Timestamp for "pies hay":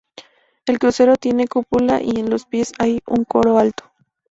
2.47-3.01